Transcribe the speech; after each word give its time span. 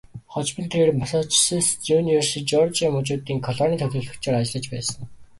Хожим 0.31 0.57
нь 0.63 0.71
тэрээр 0.71 0.97
Массачусетс, 0.99 1.87
Нью 2.05 2.17
Жерси, 2.17 2.39
Жеоржия 2.49 2.89
мужуудын 2.93 3.39
колонийн 3.47 3.81
төлөөлөгчөөр 3.81 4.37
ажиллаж 4.41 4.65
байсан. 4.73 4.99